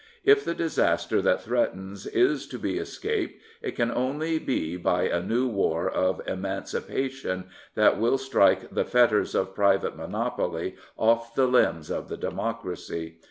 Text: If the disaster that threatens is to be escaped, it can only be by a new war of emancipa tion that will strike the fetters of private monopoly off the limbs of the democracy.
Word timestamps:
If 0.23 0.43
the 0.43 0.55
disaster 0.55 1.21
that 1.21 1.43
threatens 1.43 2.07
is 2.07 2.47
to 2.47 2.57
be 2.57 2.79
escaped, 2.79 3.39
it 3.61 3.75
can 3.75 3.91
only 3.91 4.39
be 4.39 4.75
by 4.75 5.03
a 5.03 5.21
new 5.21 5.47
war 5.47 5.87
of 5.87 6.25
emancipa 6.25 7.07
tion 7.11 7.43
that 7.75 7.99
will 7.99 8.17
strike 8.17 8.71
the 8.73 8.83
fetters 8.83 9.35
of 9.35 9.53
private 9.53 9.95
monopoly 9.95 10.75
off 10.97 11.35
the 11.35 11.45
limbs 11.45 11.91
of 11.91 12.09
the 12.09 12.17
democracy. 12.17 13.19